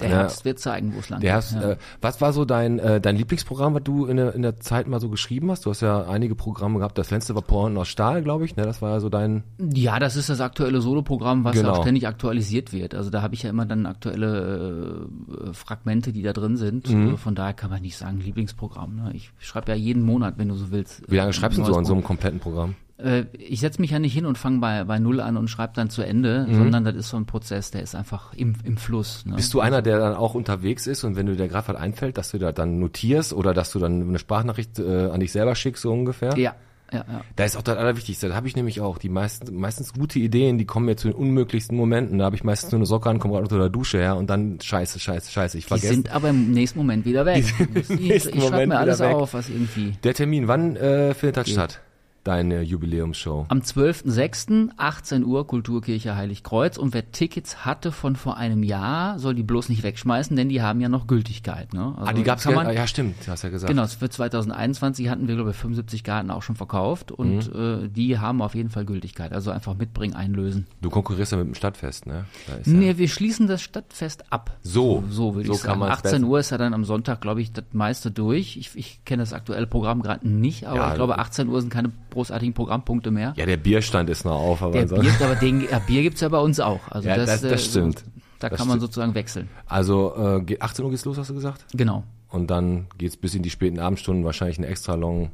Der 0.00 0.08
Ja. 0.08 0.16
Herbst 0.16 0.44
wird 0.44 0.58
zeigen, 0.58 0.92
wo 0.94 0.98
es 0.98 1.08
lang 1.08 1.20
Der 1.20 1.30
geht. 1.30 1.36
hast, 1.36 1.54
ja. 1.54 1.70
äh, 1.70 1.76
was 2.00 2.20
war 2.20 2.32
so 2.32 2.44
dein, 2.44 2.80
äh, 2.80 3.00
dein 3.00 3.14
Lieblingsprogramm, 3.14 3.74
was 3.74 3.84
du 3.84 4.06
in 4.06 4.16
der, 4.16 4.34
in 4.34 4.42
der 4.42 4.58
Zeit 4.58 4.88
mal 4.88 4.98
so 5.00 5.08
geschrieben 5.08 5.50
hast? 5.52 5.66
Du 5.66 5.70
hast 5.70 5.82
ja 5.82 6.06
einige 6.08 6.34
Programme 6.34 6.78
gehabt. 6.78 6.98
Das 6.98 7.12
letzte 7.12 7.34
war 7.36 7.42
Poren 7.42 7.76
aus 7.78 7.86
Stahl, 7.88 8.22
glaube 8.22 8.44
ich. 8.44 8.56
Ne? 8.56 8.64
Das 8.64 8.82
war 8.82 8.90
ja 8.90 9.00
so 9.00 9.08
dein. 9.08 9.44
Ja, 9.58 10.00
das 10.00 10.16
ist 10.16 10.28
das 10.28 10.40
aktuelle 10.40 10.80
Soloprogramm, 10.80 11.44
was 11.44 11.54
Genau. 11.54 11.70
auch 11.74 11.82
ständig 11.82 12.08
aktualisiert 12.08 12.72
wird. 12.72 12.94
Also 12.94 13.10
da 13.10 13.22
habe 13.22 13.34
ich 13.34 13.44
ja 13.44 13.50
immer 13.50 13.66
dann 13.66 13.86
aktuelle 13.86 15.06
äh, 15.48 15.52
Fragmente, 15.54 16.12
die 16.12 16.22
da 16.22 16.32
drin 16.32 16.56
sind. 16.56 16.88
Mhm. 16.90 17.02
Also 17.04 17.16
Von 17.16 17.34
daher 17.36 17.54
kann 17.54 17.70
man 17.70 17.82
nicht 17.82 17.96
sagen 17.96 18.18
Lieblingsprogramm. 18.20 18.96
Ne? 18.96 19.10
Ich 19.14 19.30
schreibe 19.38 19.70
ja 19.72 19.76
jeden 19.78 20.02
Monat, 20.02 20.34
wenn 20.38 20.48
du 20.48 20.54
so 20.56 20.72
willst. 20.72 21.02
Wie 21.08 21.16
lange 21.16 21.30
äh, 21.30 21.32
schreibst 21.32 21.58
du 21.58 21.64
so 21.64 21.74
an 21.76 21.84
so 21.84 21.92
einem 21.92 22.02
kompletten 22.02 22.40
Programm? 22.40 22.74
Äh, 22.96 23.24
ich 23.32 23.60
setze 23.60 23.80
mich 23.80 23.90
ja 23.90 23.98
nicht 23.98 24.14
hin 24.14 24.24
und 24.24 24.38
fange 24.38 24.60
bei, 24.60 24.84
bei 24.84 24.98
Null 24.98 25.20
an 25.20 25.36
und 25.36 25.48
schreibe 25.48 25.72
dann 25.74 25.90
zu 25.90 26.02
Ende, 26.02 26.46
sondern 26.50 26.84
das 26.84 26.94
ist 26.94 27.08
so 27.08 27.16
ein 27.16 27.26
Prozess, 27.26 27.70
der 27.70 27.82
ist 27.82 27.94
einfach 27.94 28.32
im, 28.34 28.54
im 28.64 28.76
Fluss. 28.76 29.24
Ne? 29.26 29.32
Mhm. 29.32 29.36
Bist 29.36 29.52
du 29.52 29.60
einer, 29.60 29.82
der 29.82 29.98
dann 29.98 30.14
auch 30.14 30.34
unterwegs 30.34 30.86
ist 30.86 31.02
und 31.04 31.16
wenn 31.16 31.26
du 31.26 31.34
dir 31.34 31.48
gerade 31.48 31.68
was 31.68 31.76
einfällt, 31.76 32.18
dass 32.18 32.30
du 32.30 32.38
da 32.38 32.52
dann 32.52 32.78
notierst 32.78 33.32
oder 33.32 33.52
dass 33.52 33.72
du 33.72 33.78
dann 33.78 34.02
eine 34.02 34.18
Sprachnachricht 34.18 34.78
äh, 34.78 35.10
an 35.10 35.20
dich 35.20 35.32
selber 35.32 35.54
schickst, 35.56 35.82
so 35.82 35.92
ungefähr? 35.92 36.38
Ja, 36.38 36.54
ja, 36.92 37.04
ja. 37.08 37.20
Da 37.34 37.44
ist 37.44 37.56
auch 37.56 37.62
das 37.62 37.76
Allerwichtigste. 37.76 38.28
Da 38.28 38.36
habe 38.36 38.46
ich 38.46 38.54
nämlich 38.54 38.80
auch 38.80 38.98
die 38.98 39.08
meisten, 39.08 39.52
meistens 39.56 39.92
gute 39.92 40.20
Ideen, 40.20 40.58
die 40.58 40.64
kommen 40.64 40.86
mir 40.86 40.96
zu 40.96 41.08
den 41.08 41.16
unmöglichsten 41.16 41.76
Momenten. 41.76 42.18
Da 42.18 42.26
habe 42.26 42.36
ich 42.36 42.44
meistens 42.44 42.70
nur 42.70 42.78
eine 42.78 42.86
Socke 42.86 43.10
an, 43.10 43.18
komme 43.18 43.34
gerade 43.34 43.44
unter 43.44 43.58
der 43.58 43.70
Dusche 43.70 43.98
her 43.98 44.16
und 44.16 44.30
dann 44.30 44.60
scheiße, 44.60 45.00
scheiße, 45.00 45.32
scheiße. 45.32 45.58
Ich 45.58 45.64
Die 45.64 45.68
vergesse. 45.68 45.92
sind 45.92 46.10
aber 46.10 46.30
im 46.30 46.52
nächsten 46.52 46.78
Moment 46.78 47.04
wieder 47.04 47.26
weg. 47.26 47.44
Ich, 47.88 48.26
ich, 48.26 48.44
schreibe 48.44 48.66
mir 48.68 48.78
alles 48.78 49.00
auf, 49.00 49.34
was 49.34 49.48
irgendwie. 49.48 49.94
Der 50.04 50.14
Termin, 50.14 50.46
wann 50.46 50.76
äh, 50.76 51.14
findet 51.14 51.38
das 51.38 51.50
statt? 51.50 51.80
Deine 52.24 52.62
Jubiläumsshow. 52.62 53.44
Am 53.48 53.60
12.06. 53.60 54.70
18 54.76 55.24
Uhr 55.24 55.46
Kulturkirche 55.46 56.16
Heiligkreuz 56.16 56.76
und 56.78 56.94
wer 56.94 57.10
Tickets 57.12 57.64
hatte 57.64 57.92
von 57.92 58.16
vor 58.16 58.36
einem 58.36 58.62
Jahr, 58.62 59.18
soll 59.18 59.34
die 59.34 59.42
bloß 59.42 59.68
nicht 59.68 59.82
wegschmeißen, 59.82 60.34
denn 60.36 60.48
die 60.48 60.62
haben 60.62 60.80
ja 60.80 60.88
noch 60.88 61.06
Gültigkeit. 61.06 61.72
Ne? 61.74 61.92
Also 61.96 62.10
Ah, 62.10 62.12
die 62.14 62.22
gab's 62.22 62.44
kann 62.44 62.54
ja. 62.54 62.62
man, 62.64 62.74
Ja, 62.74 62.86
stimmt, 62.86 63.16
du 63.26 63.30
hast 63.30 63.42
ja 63.42 63.50
gesagt. 63.50 63.70
Genau, 63.70 63.86
für 63.86 64.08
2021 64.08 65.08
hatten 65.10 65.28
wir 65.28 65.34
glaube 65.34 65.50
ich 65.50 65.56
75 65.56 66.02
Karten 66.02 66.30
auch 66.30 66.42
schon 66.42 66.56
verkauft 66.56 67.12
und 67.12 67.52
Mhm. 67.54 67.84
äh, 67.84 67.88
die 67.88 68.18
haben 68.18 68.40
auf 68.42 68.54
jeden 68.54 68.70
Fall 68.70 68.84
Gültigkeit. 68.84 69.32
Also 69.32 69.50
einfach 69.50 69.74
mitbringen, 69.76 70.14
einlösen. 70.14 70.66
Du 70.80 70.90
konkurrierst 70.90 71.32
ja 71.32 71.38
mit 71.38 71.46
dem 71.48 71.54
Stadtfest, 71.54 72.06
ne? 72.06 72.24
Ist 72.60 72.66
ja 72.68 72.72
Nee, 72.72 72.96
wir 72.98 73.08
schließen 73.08 73.46
das 73.46 73.62
Stadtfest 73.62 74.32
ab. 74.32 74.56
So, 74.62 75.04
so 75.10 75.34
würde 75.34 75.48
so 75.48 75.54
ich 75.54 75.60
sagen. 75.60 75.78
man's 75.80 75.98
18 75.98 76.10
besser. 76.12 76.26
Uhr 76.26 76.38
ist 76.40 76.50
ja 76.50 76.58
dann 76.58 76.72
am 76.74 76.84
Sonntag, 76.84 77.20
glaube 77.20 77.42
ich, 77.42 77.52
das 77.52 77.64
meiste 77.72 78.10
durch. 78.10 78.56
Ich, 78.56 78.70
ich 78.76 79.04
kenne 79.04 79.22
das 79.22 79.32
aktuelle 79.32 79.66
Programm 79.66 80.00
gerade 80.02 80.26
nicht, 80.26 80.66
aber 80.66 80.76
Ja, 80.76 80.88
ich 80.90 80.94
glaube 80.94 81.18
18 81.18 81.48
Uhr 81.48 81.60
sind 81.60 81.70
keine 81.70 81.90
großartigen 82.14 82.54
Programmpunkte 82.54 83.10
mehr. 83.10 83.34
Ja, 83.36 83.44
der 83.46 83.56
Bierstand 83.58 84.08
ist 84.08 84.24
noch 84.24 84.34
auf, 84.40 84.62
aber 84.62 84.84
Der 84.84 84.96
Bier, 84.96 85.12
aber 85.20 85.34
den 85.36 85.60
ja, 85.70 85.78
Bier 85.80 86.02
gibt's 86.02 86.20
ja 86.22 86.28
bei 86.30 86.38
uns 86.38 86.58
auch. 86.60 86.80
Also 86.90 87.08
Ja, 87.08 87.16
das, 87.16 87.26
das- 87.26 87.40
das 87.42 87.52
äh, 87.52 87.58
stimmt. 87.58 88.04
Da 88.40 88.48
Das 88.48 88.58
kann 88.58 88.66
man 88.68 88.78
stimmt. 88.78 88.92
sozusagen 88.92 89.14
wechseln. 89.14 89.48
Also 89.66 90.14
äh, 90.16 90.40
geht- 90.42 90.60
18 90.62 90.84
Uhr 90.84 90.90
geht's 90.90 91.04
los, 91.04 91.16
hast 91.18 91.30
du 91.30 91.34
gesagt? 91.34 91.64
Genau. 91.74 92.02
Und 92.30 92.48
dann 92.50 92.86
geht's 92.98 93.16
bis 93.16 93.34
in 93.34 93.42
die 93.42 93.50
späten 93.50 93.78
Abendstunden, 93.78 94.24
wahrscheinlich 94.24 94.58
eine 94.58 94.66
extra 94.66 94.94
long 94.94 95.30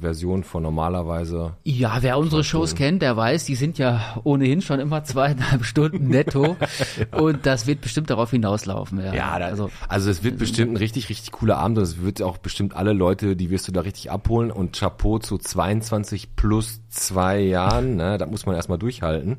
Version 0.00 0.44
von 0.44 0.62
normalerweise. 0.62 1.54
Ja, 1.64 1.98
wer 2.00 2.18
unsere 2.18 2.44
Shows 2.44 2.74
kennt, 2.74 3.02
der 3.02 3.16
weiß, 3.16 3.44
die 3.44 3.56
sind 3.56 3.78
ja 3.78 4.20
ohnehin 4.22 4.62
schon 4.62 4.78
immer 4.78 5.02
zweieinhalb 5.02 5.64
Stunden 5.64 6.08
netto. 6.08 6.56
Und 7.10 7.46
das 7.46 7.66
wird 7.66 7.80
bestimmt 7.80 8.10
darauf 8.10 8.30
hinauslaufen. 8.30 9.00
Ja, 9.00 9.14
Ja, 9.14 9.38
da, 9.38 9.46
also, 9.46 9.70
also 9.88 10.10
es 10.10 10.22
wird 10.22 10.38
bestimmt 10.38 10.72
ein 10.72 10.76
richtig, 10.76 11.08
richtig 11.08 11.32
cooler 11.32 11.58
Abend 11.58 11.78
und 11.78 11.84
es 11.84 12.02
wird 12.02 12.22
auch 12.22 12.38
bestimmt 12.38 12.76
alle 12.76 12.92
Leute, 12.92 13.36
die 13.36 13.50
wirst 13.50 13.66
du 13.68 13.72
da 13.72 13.80
richtig 13.80 14.10
abholen 14.10 14.50
und 14.50 14.76
Chapeau 14.76 15.18
zu 15.18 15.38
22 15.38 16.36
plus 16.36 16.80
zwei 16.88 17.40
Jahren, 17.40 17.96
ne, 17.96 18.18
da 18.18 18.26
muss 18.26 18.46
man 18.46 18.54
erstmal 18.54 18.78
durchhalten 18.78 19.38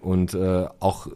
und 0.00 0.34
äh, 0.34 0.66
auch 0.80 1.08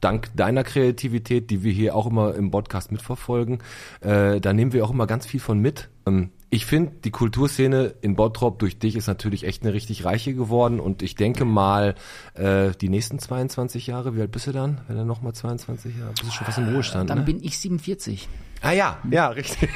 dank 0.00 0.30
deiner 0.36 0.64
Kreativität, 0.64 1.50
die 1.50 1.62
wir 1.62 1.72
hier 1.72 1.94
auch 1.94 2.06
immer 2.06 2.34
im 2.34 2.50
Podcast 2.50 2.92
mitverfolgen, 2.92 3.58
äh, 4.00 4.40
da 4.40 4.52
nehmen 4.52 4.72
wir 4.72 4.84
auch 4.84 4.90
immer 4.90 5.06
ganz 5.06 5.26
viel 5.26 5.40
von 5.40 5.58
mit. 5.58 5.88
Ähm, 6.06 6.30
ich 6.50 6.64
finde, 6.64 6.92
die 7.04 7.10
Kulturszene 7.10 7.94
in 8.00 8.16
Bottrop 8.16 8.58
durch 8.58 8.78
dich 8.78 8.96
ist 8.96 9.06
natürlich 9.06 9.44
echt 9.44 9.62
eine 9.62 9.74
richtig 9.74 10.04
reiche 10.04 10.34
geworden 10.34 10.80
und 10.80 11.02
ich 11.02 11.14
denke 11.14 11.44
mal, 11.44 11.94
äh, 12.34 12.70
die 12.80 12.88
nächsten 12.88 13.18
22 13.18 13.86
Jahre, 13.86 14.16
wie 14.16 14.22
alt 14.22 14.30
bist 14.30 14.46
du 14.46 14.52
dann, 14.52 14.80
wenn 14.88 14.96
du 14.96 15.04
nochmal 15.04 15.34
22 15.34 15.98
Jahre, 15.98 16.12
bist 16.12 16.24
du 16.24 16.30
schon 16.30 16.46
fast 16.46 16.58
im 16.58 16.68
Ruhestand, 16.68 17.10
dann 17.10 17.18
ne? 17.18 17.24
bin 17.24 17.42
ich 17.42 17.58
47. 17.58 18.28
Ah 18.60 18.72
ja, 18.72 18.98
ja, 19.10 19.28
richtig. 19.28 19.68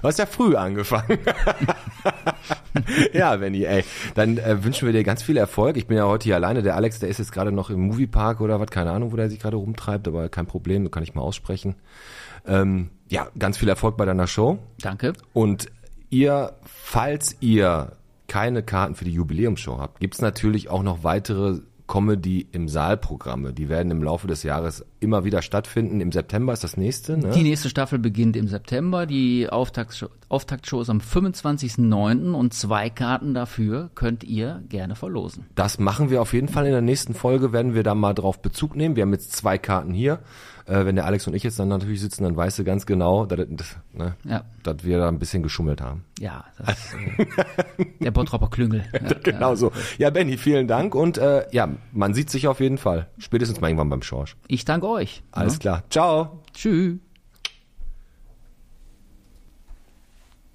Du 0.00 0.08
hast 0.08 0.18
ja 0.18 0.26
früh 0.26 0.56
angefangen. 0.56 1.18
ja, 3.12 3.36
Benny, 3.36 3.64
ey. 3.64 3.84
Dann 4.14 4.38
äh, 4.38 4.64
wünschen 4.64 4.86
wir 4.86 4.92
dir 4.92 5.04
ganz 5.04 5.22
viel 5.22 5.36
Erfolg. 5.36 5.76
Ich 5.76 5.86
bin 5.86 5.96
ja 5.96 6.06
heute 6.06 6.24
hier 6.24 6.34
alleine. 6.34 6.62
Der 6.62 6.74
Alex, 6.74 6.98
der 6.98 7.08
ist 7.08 7.18
jetzt 7.18 7.30
gerade 7.30 7.52
noch 7.52 7.70
im 7.70 7.80
Moviepark 7.82 8.40
oder 8.40 8.58
was, 8.58 8.70
keine 8.70 8.90
Ahnung, 8.90 9.12
wo 9.12 9.16
der 9.16 9.30
sich 9.30 9.38
gerade 9.38 9.56
rumtreibt, 9.56 10.08
aber 10.08 10.28
kein 10.30 10.46
Problem, 10.46 10.90
kann 10.90 11.04
ich 11.04 11.14
mal 11.14 11.22
aussprechen. 11.22 11.76
Ähm, 12.44 12.90
ja, 13.08 13.28
ganz 13.38 13.56
viel 13.56 13.68
Erfolg 13.68 13.96
bei 13.96 14.04
deiner 14.04 14.26
Show. 14.26 14.58
Danke. 14.80 15.12
Und 15.32 15.68
ihr, 16.10 16.54
falls 16.64 17.36
ihr 17.40 17.92
keine 18.28 18.62
Karten 18.62 18.94
für 18.94 19.04
die 19.04 19.12
Jubiläumsshow 19.12 19.78
habt, 19.78 20.00
gibt's 20.00 20.20
natürlich 20.20 20.70
auch 20.70 20.82
noch 20.82 21.04
weitere 21.04 21.60
Comedy 21.86 22.46
im 22.52 22.68
Saal-Programme. 22.68 23.52
Die 23.52 23.68
werden 23.68 23.90
im 23.90 24.02
Laufe 24.02 24.26
des 24.26 24.42
Jahres 24.42 24.86
immer 25.00 25.24
wieder 25.24 25.42
stattfinden. 25.42 26.00
Im 26.00 26.12
September 26.12 26.52
ist 26.54 26.64
das 26.64 26.76
nächste. 26.78 27.18
Ne? 27.18 27.30
Die 27.34 27.42
nächste 27.42 27.68
Staffel 27.68 27.98
beginnt 27.98 28.36
im 28.36 28.48
September. 28.48 29.04
Die 29.04 29.48
Auftaktshow, 29.50 30.08
Auftaktshow 30.30 30.80
ist 30.80 30.88
am 30.88 30.98
25.09. 30.98 32.32
und 32.32 32.54
zwei 32.54 32.88
Karten 32.88 33.34
dafür 33.34 33.90
könnt 33.94 34.24
ihr 34.24 34.62
gerne 34.68 34.96
verlosen. 34.96 35.46
Das 35.54 35.78
machen 35.78 36.08
wir 36.08 36.22
auf 36.22 36.32
jeden 36.32 36.48
Fall 36.48 36.64
in 36.64 36.72
der 36.72 36.80
nächsten 36.80 37.12
Folge, 37.12 37.52
werden 37.52 37.74
wir 37.74 37.82
da 37.82 37.94
mal 37.94 38.14
drauf 38.14 38.40
Bezug 38.40 38.76
nehmen. 38.76 38.96
Wir 38.96 39.02
haben 39.02 39.12
jetzt 39.12 39.32
zwei 39.32 39.58
Karten 39.58 39.92
hier. 39.92 40.20
Äh, 40.66 40.86
wenn 40.86 40.96
der 40.96 41.04
Alex 41.04 41.26
und 41.26 41.34
ich 41.34 41.42
jetzt 41.42 41.58
dann 41.58 41.68
natürlich 41.68 42.00
sitzen, 42.00 42.24
dann 42.24 42.36
weißt 42.36 42.58
du 42.58 42.64
ganz 42.64 42.86
genau, 42.86 43.26
dass, 43.26 43.38
dass, 43.50 43.76
ne, 43.92 44.16
Ja. 44.24 44.44
dass 44.62 44.82
wir 44.82 44.96
da 44.98 45.08
ein 45.08 45.18
bisschen 45.18 45.42
geschummelt 45.42 45.82
haben. 45.82 46.04
Ja, 46.18 46.44
das 46.58 46.94
äh, 46.94 47.84
der 48.00 48.10
Bottropper 48.12 48.48
Klüngel. 48.48 48.82
Ja, 48.92 49.12
Genau 49.22 49.50
ja. 49.50 49.56
so. 49.56 49.72
Ja, 49.98 50.08
Benny, 50.08 50.38
vielen 50.38 50.66
Dank 50.66 50.94
und 50.94 51.18
äh, 51.18 51.46
ja, 51.52 51.68
man 51.92 52.14
sieht 52.14 52.30
sich 52.30 52.48
auf 52.48 52.60
jeden 52.60 52.78
Fall. 52.78 53.08
Spätestens 53.18 53.60
mal 53.60 53.68
irgendwann 53.68 53.90
beim 53.90 54.00
Schorsch. 54.02 54.36
Ich 54.48 54.64
danke 54.64 54.88
euch. 54.88 55.22
Alles 55.32 55.54
Ja. 55.54 55.58
klar. 55.58 55.82
Ciao. 55.90 56.42
Tschüss. 56.54 56.94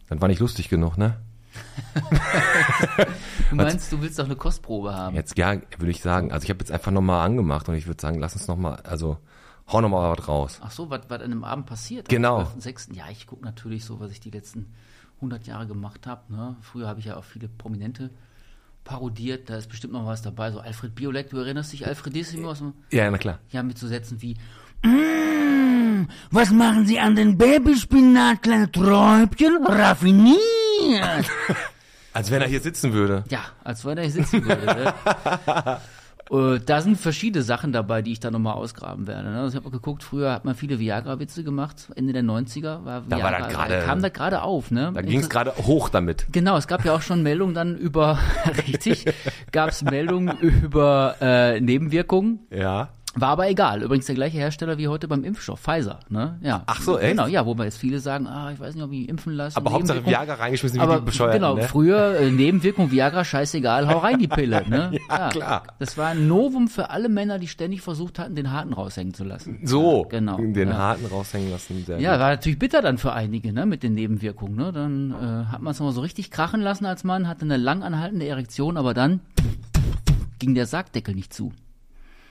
Das 0.08 0.20
war 0.20 0.28
nicht 0.28 0.40
lustig 0.40 0.70
genug, 0.70 0.98
ne? 0.98 1.18
Du 3.50 3.56
meinst, 3.56 3.92
du 3.92 4.00
willst 4.02 4.20
doch 4.20 4.26
eine 4.26 4.36
Kostprobe 4.36 4.94
haben? 4.94 5.16
Jetzt 5.16 5.36
ja, 5.38 5.56
würde 5.78 5.90
ich 5.92 6.02
sagen. 6.02 6.32
Also 6.32 6.44
ich 6.44 6.50
habe 6.52 6.60
jetzt 6.60 6.72
einfach 6.72 6.92
nochmal 6.92 7.26
angemacht 7.26 7.68
und 7.68 7.76
ich 7.76 7.88
würde 7.88 8.00
sagen, 8.02 8.20
lass 8.20 8.34
uns 8.34 8.48
nochmal, 8.48 8.80
also 8.84 9.18
hau 9.72 9.82
nochmal 9.82 10.18
was 10.18 10.28
raus. 10.28 10.60
Ach 10.64 10.72
so, 10.72 10.90
was, 10.90 11.02
an 11.10 11.30
dem 11.30 11.44
Abend 11.44 11.66
passiert? 11.66 12.10
Genau. 12.10 12.40
Am 12.40 12.60
12.06. 12.60 12.94
Ja, 12.96 13.06
ich 13.12 13.28
gucke 13.28 13.44
natürlich 13.46 13.86
so, 13.86 14.00
was 14.00 14.12
ich 14.12 14.20
die 14.20 14.32
letzten 14.32 14.74
100 15.18 15.46
Jahre 15.48 15.68
gemacht 15.68 16.08
habe. 16.08 16.34
Ne? 16.34 16.56
Früher 16.62 16.88
habe 16.88 17.00
ich 17.00 17.06
ja 17.08 17.18
auch 17.18 17.24
viele 17.24 17.48
Prominente 17.48 18.10
parodiert. 18.84 19.50
Da 19.50 19.58
ist 19.58 19.70
bestimmt 19.70 19.94
noch 19.94 20.06
was 20.06 20.22
dabei. 20.22 20.52
So 20.52 20.60
Alfred 20.60 20.96
Biolek, 20.96 21.30
du 21.30 21.38
erinnerst 21.38 21.74
dich, 21.74 21.86
Alfredissimo? 21.86 22.50
Aus 22.50 22.60
dem, 22.60 22.74
Ja, 22.92 23.10
na 23.12 23.18
klar. 23.18 23.40
ja, 23.50 23.62
mit 23.64 23.78
so 23.78 23.88
Sätzen 23.88 24.22
wie 24.22 24.38
"Mm, 24.84 26.08
Was 26.32 26.52
machen 26.52 26.86
Sie 26.88 26.98
an 27.00 27.16
den 27.16 27.38
Babyspinat, 27.38 28.42
kleine 28.42 28.72
Träubchen? 28.72 29.66
Raffiniert! 29.66 31.30
Als 32.14 32.32
wenn 32.32 32.42
er 32.42 32.48
hier 32.48 32.60
sitzen 32.62 32.92
würde. 32.94 33.24
Ja, 33.30 33.42
als 33.64 33.86
wenn 33.86 33.98
er 33.98 34.04
hier 34.04 34.14
sitzen 34.14 34.44
würde. 34.44 34.94
Äh, 36.32 36.60
Da 36.66 36.82
sind 36.82 36.98
verschiedene 36.98 37.44
Sachen 37.44 37.72
dabei, 37.72 38.02
die 38.02 38.12
ich 38.12 38.20
da 38.20 38.32
nochmal 38.32 38.54
ausgraben 38.54 39.08
werde. 39.08 39.30
ne? 39.30 39.38
Also 39.40 39.50
ich 39.50 39.56
habe 39.56 39.66
mal 39.70 39.72
geguckt, 39.78 40.04
früher 40.04 40.32
hat 40.34 40.46
man 40.46 40.56
viele 40.56 40.80
Viagra-Witze 40.80 41.44
gemacht, 41.44 41.90
Ende 41.96 42.14
der 42.14 42.24
90er 42.24 42.86
war 42.86 43.02
Da 43.08 43.22
war 43.24 43.32
das 43.32 43.48
gerade- 43.50 43.80
kam 43.86 44.02
da 44.02 44.10
gerade 44.10 44.42
auf. 44.44 44.72
Ne? 44.72 44.92
Da 44.94 45.02
ging 45.02 45.20
es 45.20 45.30
gerade 45.30 45.54
hoch 45.58 45.90
damit. 45.90 46.28
Genau, 46.32 46.58
es 46.58 46.68
gab 46.68 46.86
ja 46.86 46.94
auch 46.96 47.02
schon 47.02 47.24
Meldungen 47.24 47.54
dann 47.56 47.76
über, 47.78 48.20
richtig, 48.68 49.06
gab 49.52 49.70
es 49.70 49.84
Meldungen 49.84 50.38
über 50.40 51.16
äh, 51.22 51.60
Nebenwirkungen, 51.60 52.40
Ja. 52.52 52.90
War 53.22 53.30
aber 53.30 53.50
egal. 53.50 53.82
Übrigens 53.84 54.06
der 54.06 54.16
gleiche 54.16 54.38
Hersteller 54.38 54.78
wie 54.78 54.88
heute 54.88 55.08
beim 55.08 55.24
Impfstoff, 55.24 55.60
Pfizer. 55.62 56.00
Ne? 56.10 56.38
Ja. 56.42 56.64
Ach 56.68 56.82
so, 56.82 56.98
echt? 56.98 57.12
Genau, 57.12 57.28
ja, 57.28 57.46
wobei 57.46 57.66
jetzt 57.66 57.78
viele 57.78 58.00
sagen, 58.00 58.28
ah, 58.28 58.52
ich 58.52 58.60
weiß 58.60 58.76
nicht, 58.76 58.84
ob 58.84 58.92
ich 58.92 59.08
impfen 59.10 59.34
lasse. 59.34 59.58
Aber 59.58 59.72
Hauptsache. 59.72 60.06
Viagra 60.06 60.34
reingeschmissen, 60.36 60.78
wie 60.80 60.84
Aber 60.84 61.00
die 61.00 61.06
bescheuert. 61.06 61.34
genau, 61.34 61.56
ne? 61.56 61.64
früher 61.64 62.20
äh, 62.20 62.32
Nebenwirkung 62.32 62.92
Viagra, 62.92 63.24
scheißegal, 63.26 63.88
hau 63.88 63.98
rein 64.00 64.20
die 64.20 64.28
Pille. 64.28 64.64
Ne? 64.70 64.92
Ja, 65.10 65.30
klar. 65.30 65.64
Das 65.80 65.98
war 65.98 66.10
ein 66.10 66.28
Novum 66.28 66.68
für 66.68 66.90
alle 66.92 67.10
Männer, 67.10 67.40
die 67.40 67.48
ständig 67.48 67.82
versucht 67.82 68.20
hatten, 68.20 68.36
den 68.36 68.52
Harten 68.52 68.74
raushängen 68.74 69.14
zu 69.14 69.24
lassen. 69.24 69.60
So, 69.64 70.06
genau, 70.10 70.38
den 70.38 70.70
ja. 70.70 70.78
Harten 70.78 71.06
raushängen 71.06 71.50
lassen. 71.52 71.84
Sehr 71.86 72.00
Ja, 72.00 72.12
gut. 72.14 72.20
war 72.22 72.30
natürlich 72.32 72.60
bitter 72.60 72.82
dann 72.82 72.98
für 72.98 73.14
einige, 73.14 73.52
ne, 73.54 73.66
mit 73.66 73.84
den 73.84 73.94
Nebenwirkungen. 73.94 74.56
Ne? 74.56 74.72
Dann 74.72 75.12
äh, 75.12 75.46
hat 75.52 75.62
man 75.62 75.72
es 75.72 75.80
nochmal 75.80 75.94
so 75.94 76.02
richtig 76.02 76.30
krachen 76.32 76.62
lassen 76.62 76.86
als 76.86 77.04
Mann, 77.04 77.28
hatte 77.28 77.44
eine 77.46 77.58
lang 77.58 77.82
anhaltende 77.84 78.28
Erektion, 78.28 78.78
aber 78.78 78.94
dann 78.94 79.22
ging 80.40 80.56
der 80.56 80.66
Sargdeckel 80.66 81.16
nicht 81.16 81.34
zu. 81.34 81.52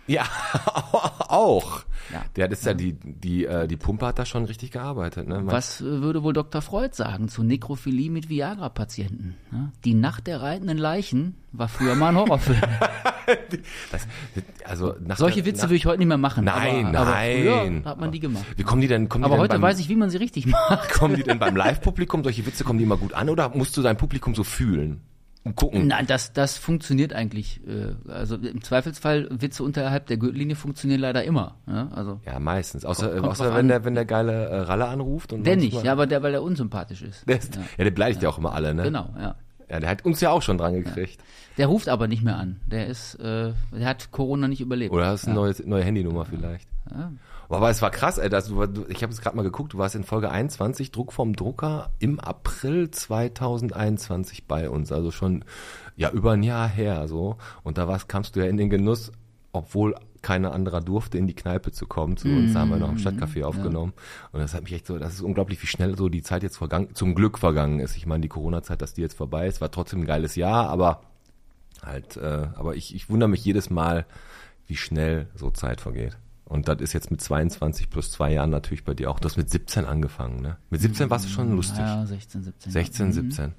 Ja 0.09 0.25
auch. 1.29 1.83
Ja. 2.12 2.25
Der 2.37 2.50
ist 2.50 2.65
ja 2.65 2.75
die, 2.75 2.95
die, 2.95 3.45
äh, 3.45 3.69
die 3.69 3.77
Pumpe 3.77 4.07
hat 4.07 4.19
da 4.19 4.25
schon 4.25 4.45
richtig 4.47 4.71
gearbeitet. 4.71 5.29
Ne? 5.29 5.43
Was 5.45 5.81
äh, 5.81 5.85
würde 5.85 6.23
wohl 6.23 6.33
Dr. 6.33 6.62
Freud 6.62 6.95
sagen 6.95 7.29
zu 7.29 7.43
Nekrophilie 7.43 8.11
mit 8.11 8.29
Viagra-Patienten? 8.29 9.37
Ne? 9.50 9.73
Die 9.85 9.95
Nacht 9.95 10.27
der 10.27 10.41
reitenden 10.41 10.79
Leichen 10.79 11.37
war 11.53 11.69
früher 11.69 11.95
mal 11.95 12.09
ein 12.09 12.17
Horrorfilm. 12.17 12.61
Das, 13.93 14.07
also 14.65 14.95
Solche 15.17 15.45
Witze 15.45 15.65
würde 15.65 15.75
ich 15.75 15.85
heute 15.85 15.99
nicht 15.99 16.09
mehr 16.09 16.17
machen. 16.17 16.47
Nein, 16.47 16.87
aber, 16.87 17.00
aber 17.00 17.11
nein. 17.11 17.83
Früher 17.83 17.91
hat 17.91 18.00
man 18.00 18.11
die 18.11 18.21
gemacht. 18.21 18.47
Wie 18.57 18.62
kommen 18.62 18.81
die 18.81 18.88
denn? 18.88 19.11
Kommen 19.11 19.25
Aber 19.25 19.35
die 19.35 19.41
heute 19.43 19.53
beim, 19.53 19.61
weiß 19.61 19.81
ich, 19.81 19.91
wie 19.91 19.97
man 19.97 20.09
sie 20.09 20.17
richtig 20.17 20.47
macht. 20.71 20.95
Kommen 20.95 21.15
die 21.15 21.25
denn 21.25 21.38
beim 21.38 21.55
Live-Publikum? 21.55 22.25
Solche 22.25 22.47
Witze 22.47 22.65
kommen 22.65 22.79
die 22.79 22.87
immer 22.87 22.97
gut 22.97 23.12
an 23.12 23.29
oder 23.29 23.50
musst 23.50 23.77
du 23.77 23.83
dein 23.83 23.99
Publikum 23.99 24.35
so 24.35 24.45
fühlen 24.45 25.03
und 25.45 25.57
gucken? 25.57 25.87
Nein, 25.87 26.07
das, 26.07 26.33
das 26.33 26.59
funktioniert 26.59 27.12
eigentlich. 27.12 27.61
Äh, 27.66 28.11
also 28.11 28.37
im 28.37 28.62
Zweifelsfall 28.62 29.28
Witze 29.30 29.62
unterhalb 29.62 30.07
der 30.07 30.16
Gürtellinie 30.16 30.57
funktionieren 30.57 31.00
leider 31.00 31.25
immer. 31.25 31.57
Ja? 31.66 31.88
Also 31.95 32.21
Ja, 32.26 32.38
meistens. 32.38 32.85
Außer, 32.85 33.09
Kommt 33.09 33.25
außer 33.25 33.45
drauf 33.45 33.54
wenn 33.54 33.61
an. 33.61 33.68
der, 33.68 33.85
wenn 33.85 33.95
der 33.95 34.04
geile 34.04 34.33
äh, 34.33 34.61
Ralle 34.61 34.87
anruft. 34.87 35.33
Und 35.33 35.45
der 35.45 35.57
nicht, 35.57 35.83
ja, 35.83 35.92
aber 35.92 36.07
der, 36.07 36.23
weil 36.23 36.33
der 36.33 36.42
unsympathisch 36.42 37.02
ist. 37.02 37.28
Der, 37.28 37.38
ist, 37.38 37.57
ja. 37.57 37.62
ja. 37.76 37.85
der 37.85 37.90
beleidigt 37.90 38.23
ja 38.23 38.28
auch 38.28 38.38
immer 38.38 38.52
alle, 38.52 38.75
ne? 38.75 38.83
Genau, 38.83 39.09
ja. 39.18 39.37
Ja, 39.71 39.80
der 39.80 39.90
hat 39.90 40.04
uns 40.04 40.21
ja 40.21 40.30
auch 40.30 40.40
schon 40.40 40.57
dran 40.57 40.73
gekriegt. 40.73 41.21
Der 41.59 41.66
ruft 41.66 41.88
aber 41.88 42.09
nicht 42.09 42.23
mehr 42.23 42.37
an. 42.37 42.61
Der 42.66 42.87
ist, 42.87 43.16
äh, 43.16 43.52
der 43.73 43.87
hat 43.87 44.11
Corona 44.12 44.49
nicht 44.49 44.61
überlebt. 44.61 44.95
Oder 44.95 45.09
hast 45.09 45.26
du 45.26 45.30
eine 45.30 45.40
ja. 45.40 45.47
neue, 45.47 45.68
neue 45.68 45.85
Handynummer 45.85 46.25
vielleicht. 46.25 46.68
Ja. 46.90 47.12
Aber 47.49 47.71
es 47.71 47.81
war 47.81 47.90
krass, 47.90 48.19
ey, 48.19 48.28
dass 48.28 48.49
du, 48.49 48.67
du 48.67 48.87
ich 48.88 49.02
habe 49.02 49.12
es 49.12 49.21
gerade 49.21 49.37
mal 49.37 49.43
geguckt, 49.43 49.73
du 49.73 49.78
warst 49.78 49.95
in 49.95 50.05
Folge 50.05 50.31
21, 50.31 50.90
Druck 50.90 51.12
vom 51.12 51.35
Drucker, 51.35 51.90
im 51.99 52.21
April 52.21 52.90
2021 52.90 54.47
bei 54.47 54.69
uns. 54.69 54.93
Also 54.93 55.11
schon 55.11 55.45
ja 55.97 56.11
über 56.11 56.33
ein 56.33 56.43
Jahr 56.43 56.69
her 56.69 57.09
so. 57.09 57.37
Und 57.62 57.78
da 57.78 57.88
warst, 57.88 58.09
kamst 58.09 58.37
du 58.37 58.40
ja 58.40 58.47
in 58.47 58.59
den 58.59 58.69
Genuss, 58.69 59.12
obwohl 59.52 59.95
keiner 60.21 60.52
anderer 60.52 60.81
durfte, 60.81 61.17
in 61.17 61.26
die 61.26 61.35
Kneipe 61.35 61.73
zu 61.73 61.87
kommen 61.87 62.17
zu 62.17 62.28
uns. 62.28 62.52
Da 62.52 62.61
haben 62.61 62.71
wir 62.71 62.76
noch 62.76 62.90
im 62.90 62.99
Stadtcafé 62.99 63.45
aufgenommen. 63.45 63.93
Und 64.33 64.40
das 64.40 64.52
hat 64.52 64.64
mich 64.64 64.73
echt 64.73 64.87
so, 64.87 64.99
das 64.99 65.14
ist 65.14 65.23
unglaublich, 65.23 65.62
wie 65.62 65.67
schnell 65.67 65.97
so 65.97 66.09
die 66.09 66.23
Zeit 66.23 66.43
jetzt 66.43 66.59
vergangen, 66.59 66.95
zum 66.95 67.14
Glück 67.14 67.38
vergangen 67.38 67.81
ist. 67.81 67.97
Ich 67.97 68.05
meine, 68.05 68.23
die 68.23 68.28
Corona-Zeit, 68.28 68.83
dass 68.83 68.95
die 68.95 69.00
jetzt 69.00 69.17
vorbei 69.17 69.47
ist, 69.47 69.61
war 69.61 69.71
trotzdem 69.71 70.00
ein 70.00 70.07
geiles 70.07 70.35
Jahr, 70.35 70.69
aber 70.69 71.02
halt, 71.83 72.17
äh, 72.17 72.49
aber 72.57 72.75
ich, 72.75 72.95
ich 72.95 73.09
wundere 73.09 73.28
mich 73.28 73.45
jedes 73.45 73.71
Mal, 73.71 74.07
wie 74.67 74.76
schnell 74.76 75.28
so 75.35 75.50
Zeit 75.50 75.81
vergeht. 75.81 76.19
Und 76.49 76.67
das 76.67 76.81
ist 76.81 76.95
jetzt 76.95 77.11
mit 77.11 77.21
22 77.21 77.90
plus 77.90 78.11
zwei 78.11 78.33
Jahren 78.33 78.50
natürlich 78.50 78.83
bei 78.85 78.95
dir 78.95 79.11
auch. 79.11 79.21
Du 79.21 79.26
hast 79.26 79.37
mit 79.37 79.50
17 79.50 79.85
angefangen, 79.85 80.40
ne? 80.40 80.57
Mit 80.71 80.81
17 80.81 81.11
warst 81.11 81.26
du 81.26 81.28
schon 81.28 81.55
lustig. 81.55 81.78
Ja, 81.81 82.07
16, 82.07 82.43
17. 82.43 82.73
16, 82.73 83.12
17. 83.12 83.52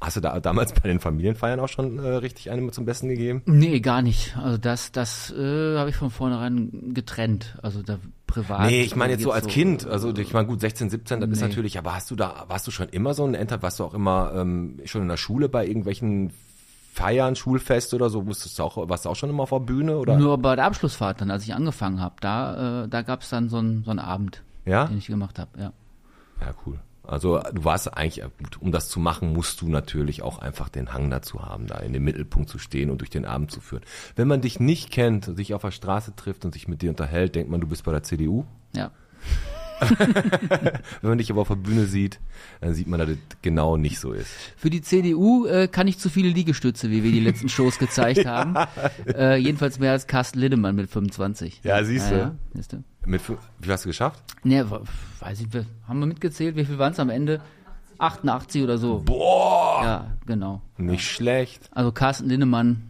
Hast 0.00 0.16
du 0.16 0.20
da 0.22 0.40
damals 0.40 0.72
bei 0.72 0.88
den 0.88 0.98
Familienfeiern 0.98 1.60
auch 1.60 1.68
schon 1.68 1.98
äh, 1.98 2.08
richtig 2.08 2.50
eine 2.50 2.70
zum 2.70 2.86
Besten 2.86 3.08
gegeben? 3.10 3.42
Nee, 3.44 3.80
gar 3.80 4.00
nicht. 4.00 4.34
Also 4.38 4.56
das, 4.56 4.92
das 4.92 5.30
äh, 5.32 5.76
habe 5.76 5.90
ich 5.90 5.96
von 5.96 6.10
vornherein 6.10 6.94
getrennt. 6.94 7.58
Also 7.62 7.82
da 7.82 7.98
privat. 8.26 8.66
Nee, 8.70 8.80
ich 8.82 8.96
meine 8.96 9.12
jetzt 9.12 9.22
so 9.22 9.32
als 9.32 9.46
Kind. 9.46 9.86
Also 9.86 10.16
ich 10.16 10.32
meine 10.32 10.46
gut, 10.48 10.62
16, 10.62 10.88
17, 10.88 11.20
das 11.20 11.28
ist 11.28 11.42
Nee. 11.42 11.48
natürlich, 11.48 11.76
aber 11.76 11.94
hast 11.94 12.10
du 12.10 12.16
da, 12.16 12.46
warst 12.48 12.66
du 12.66 12.70
schon 12.70 12.88
immer 12.88 13.12
so 13.12 13.24
ein 13.26 13.34
Enter, 13.34 13.60
warst 13.62 13.78
du 13.78 13.84
auch 13.84 13.92
immer 13.92 14.32
ähm, 14.34 14.78
schon 14.86 15.02
in 15.02 15.08
der 15.08 15.18
Schule 15.18 15.50
bei 15.50 15.66
irgendwelchen 15.66 16.32
Feiern, 16.92 17.36
Schulfest 17.36 17.94
oder 17.94 18.10
so, 18.10 18.22
musstest 18.22 18.58
du 18.58 18.62
auch, 18.64 18.88
warst 18.88 19.04
du 19.04 19.08
auch 19.10 19.16
schon 19.16 19.30
immer 19.30 19.44
auf 19.44 19.50
der 19.50 19.60
Bühne 19.60 19.96
oder? 19.98 20.16
Nur 20.18 20.38
bei 20.38 20.56
der 20.56 20.64
Abschlussfahrt 20.66 21.20
dann, 21.20 21.30
als 21.30 21.44
ich 21.44 21.54
angefangen 21.54 22.00
habe, 22.00 22.16
da, 22.20 22.84
äh, 22.84 22.88
da 22.88 23.02
gab 23.02 23.22
es 23.22 23.28
dann 23.30 23.48
so 23.48 23.58
einen 23.58 23.84
so 23.84 23.90
einen 23.90 24.00
Abend, 24.00 24.42
Ja? 24.66 24.86
den 24.86 24.98
ich 24.98 25.06
gemacht 25.06 25.38
habe. 25.38 25.50
Ja. 25.58 25.72
Ja, 26.40 26.54
cool. 26.66 26.78
Also 27.02 27.40
du 27.52 27.64
warst 27.64 27.92
eigentlich, 27.96 28.24
gut, 28.38 28.60
um 28.60 28.70
das 28.72 28.88
zu 28.88 29.00
machen, 29.00 29.32
musst 29.32 29.60
du 29.62 29.68
natürlich 29.68 30.22
auch 30.22 30.38
einfach 30.38 30.68
den 30.68 30.92
Hang 30.92 31.10
dazu 31.10 31.42
haben, 31.44 31.66
da 31.66 31.78
in 31.78 31.92
dem 31.92 32.04
Mittelpunkt 32.04 32.48
zu 32.48 32.58
stehen 32.58 32.90
und 32.90 33.00
durch 33.00 33.10
den 33.10 33.24
Abend 33.24 33.50
zu 33.50 33.60
führen. 33.60 33.82
Wenn 34.16 34.28
man 34.28 34.40
dich 34.40 34.60
nicht 34.60 34.90
kennt, 34.90 35.24
sich 35.24 35.54
auf 35.54 35.62
der 35.62 35.70
Straße 35.72 36.14
trifft 36.14 36.44
und 36.44 36.52
sich 36.52 36.68
mit 36.68 36.82
dir 36.82 36.90
unterhält, 36.90 37.34
denkt 37.34 37.50
man, 37.50 37.60
du 37.60 37.66
bist 37.66 37.84
bei 37.84 37.92
der 37.92 38.02
CDU. 38.02 38.44
ja. 38.74 38.90
Wenn 41.00 41.08
man 41.10 41.18
dich 41.18 41.30
aber 41.30 41.40
auf 41.42 41.48
der 41.48 41.54
Bühne 41.56 41.86
sieht, 41.86 42.20
dann 42.60 42.74
sieht 42.74 42.86
man, 42.88 42.98
dass 42.98 43.08
das 43.08 43.18
genau 43.42 43.76
nicht 43.76 43.98
so 43.98 44.12
ist. 44.12 44.28
Für 44.56 44.70
die 44.70 44.82
CDU 44.82 45.46
äh, 45.46 45.68
kann 45.68 45.88
ich 45.88 45.98
zu 45.98 46.08
viele 46.10 46.28
Liegestütze, 46.28 46.90
wie 46.90 47.02
wir 47.02 47.12
die 47.12 47.20
letzten 47.20 47.48
Shows 47.48 47.78
gezeigt 47.78 48.26
haben. 48.26 48.54
Äh, 49.06 49.36
jedenfalls 49.36 49.78
mehr 49.78 49.92
als 49.92 50.06
Carsten 50.06 50.38
Lindemann 50.40 50.76
mit 50.76 50.90
25. 50.90 51.60
Ja, 51.64 51.82
siehst 51.84 52.10
du. 52.10 52.14
Ja, 52.16 52.34
siehst 52.54 52.72
du. 52.72 52.82
Mit, 53.06 53.26
wie 53.28 53.34
viel 53.62 53.72
hast 53.72 53.84
du 53.84 53.88
geschafft? 53.88 54.22
Nee, 54.42 54.62
wa- 54.68 54.82
weiß 55.20 55.40
ich, 55.40 55.46
haben 55.88 56.00
wir 56.00 56.06
mitgezählt? 56.06 56.56
Wie 56.56 56.64
viel 56.64 56.78
waren 56.78 56.92
es 56.92 57.00
am 57.00 57.10
Ende? 57.10 57.40
88 57.98 58.62
oder 58.62 58.78
so. 58.78 59.02
Boah! 59.04 59.82
Ja, 59.84 60.06
genau. 60.26 60.62
Nicht 60.78 61.04
schlecht. 61.06 61.68
Also 61.72 61.92
Carsten 61.92 62.28
Lindemann 62.28 62.82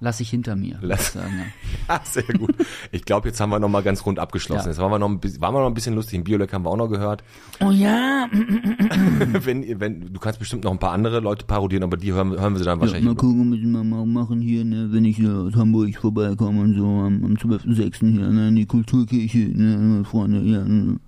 lasse 0.00 0.22
ich 0.22 0.30
hinter 0.30 0.56
mir. 0.56 0.78
Lass- 0.82 1.12
sagen, 1.12 1.32
ja. 1.38 1.44
Ah, 1.88 2.00
sehr 2.04 2.24
gut. 2.24 2.54
Ich 2.90 3.04
glaube, 3.04 3.28
jetzt 3.28 3.40
haben 3.40 3.50
wir 3.50 3.58
noch 3.60 3.68
mal 3.68 3.82
ganz 3.82 4.04
rund 4.04 4.18
abgeschlossen. 4.18 4.64
Ja. 4.64 4.70
Jetzt 4.70 4.80
waren 4.80 4.90
wir 4.90 4.98
noch 4.98 5.08
ein 5.08 5.20
bisschen, 5.20 5.40
waren 5.40 5.54
wir 5.54 5.60
noch 5.60 5.68
ein 5.68 5.74
bisschen 5.74 5.94
lustig. 5.94 6.16
Im 6.16 6.24
Biolek 6.24 6.52
haben 6.52 6.64
wir 6.64 6.70
auch 6.70 6.76
noch 6.76 6.88
gehört. 6.88 7.22
Oh 7.64 7.70
ja, 7.70 8.28
wenn, 8.30 9.80
wenn, 9.80 10.12
du 10.12 10.18
kannst 10.20 10.38
bestimmt 10.40 10.64
noch 10.64 10.72
ein 10.72 10.78
paar 10.78 10.92
andere 10.92 11.20
Leute 11.20 11.44
parodieren, 11.46 11.84
aber 11.84 11.96
die 11.96 12.12
hören, 12.12 12.30
hören 12.32 12.54
wir 12.54 12.58
sie 12.58 12.64
dann 12.64 12.78
Ja, 12.78 12.82
wahrscheinlich. 12.82 13.04
mal 13.04 13.14
gucken, 13.14 13.48
müssen 13.50 13.70
wir 13.70 13.84
mal 13.84 14.04
machen 14.04 14.40
hier, 14.40 14.64
ne, 14.64 14.88
wenn 14.90 15.04
ich 15.04 15.16
hier 15.16 15.32
aus 15.32 15.54
Hamburg 15.54 15.94
vorbeikomme 15.96 16.60
und 16.60 16.74
so 16.76 16.84
am, 16.84 17.24
am 17.24 17.34
12.06. 17.34 17.98
hier, 18.10 18.28
ne, 18.28 18.48
in 18.48 18.56
die 18.56 18.66
Kulturkirche, 18.66 19.38
ne, 19.38 19.76
meine 19.76 20.04
Freunde, 20.04 20.40
ja, 20.40 20.64
ne. 20.64 20.98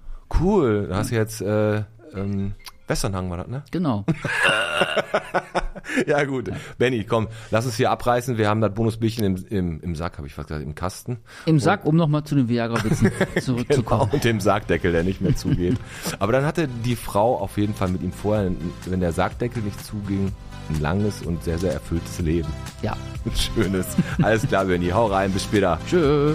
Cool, 0.40 0.87
da 0.88 0.97
hast 0.99 1.11
du 1.11 1.16
jetzt 1.16 1.40
äh, 1.40 1.83
ähm, 2.14 2.52
Westernhagen 2.87 3.28
war 3.30 3.38
das, 3.38 3.49
ne? 3.49 3.62
genau. 3.71 4.04
Ja 6.07 6.25
gut, 6.25 6.50
Benny, 6.78 7.04
komm, 7.04 7.28
lass 7.50 7.66
uns 7.66 7.76
hier 7.76 7.90
abreißen. 7.90 8.38
Wir 8.38 8.49
haben 8.49 8.61
das 8.61 8.73
Bonusbierchen 8.75 9.25
im, 9.25 9.47
im, 9.49 9.80
im 9.80 9.95
Sack, 9.95 10.18
habe 10.18 10.26
ich 10.26 10.35
fast 10.35 10.49
gesagt, 10.49 10.64
im 10.64 10.75
Kasten. 10.75 11.18
Im 11.47 11.59
Sack, 11.59 11.85
um 11.85 11.97
nochmal 11.97 12.25
zu 12.25 12.35
den 12.35 12.49
Viagra-Witzen 12.49 13.11
zurückzukommen. 13.40 14.02
Genau, 14.04 14.14
und 14.14 14.25
dem 14.25 14.40
Sargdeckel, 14.40 14.92
der 14.92 15.04
nicht 15.04 15.21
mehr 15.21 15.37
zugeht. 15.37 15.76
Aber 16.18 16.33
dann 16.33 16.45
hatte 16.45 16.68
die 16.68 16.97
Frau 16.97 17.37
auf 17.38 17.57
jeden 17.59 17.75
Fall 17.75 17.88
mit 17.88 18.02
ihm 18.02 18.12
vorher, 18.12 18.50
wenn 18.87 19.00
der 19.00 19.12
Sargdeckel 19.12 19.62
nicht 19.62 19.85
zuging, 19.85 20.33
ein 20.71 20.80
langes 20.80 21.23
und 21.23 21.42
sehr, 21.42 21.59
sehr 21.59 21.73
erfülltes 21.73 22.18
Leben. 22.21 22.49
Ja. 22.83 22.97
Ein 23.25 23.33
schönes. 23.37 23.87
Alles 24.23 24.47
klar, 24.47 24.66
Benny, 24.66 24.88
hau 24.88 25.07
rein, 25.07 25.33
bis 25.33 25.45
später. 25.45 25.78
Tschö. 25.88 26.35